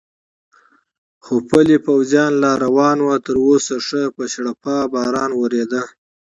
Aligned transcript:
خو 1.23 1.33
پلی 1.49 1.77
پوځیان 1.85 2.31
لا 2.43 2.51
روان 2.65 2.97
و، 3.01 3.07
تراوسه 3.25 3.75
ښه 3.87 4.01
په 4.15 4.23
شړپا 4.33 4.77
باران 4.93 5.31
ورېده. 5.41 5.81